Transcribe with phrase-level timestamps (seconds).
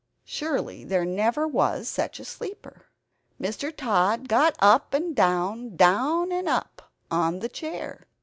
[0.25, 2.87] Surely there never was such a sleeper!
[3.39, 3.71] Mr.
[3.71, 8.07] Tod got up and down, down and up on the chair.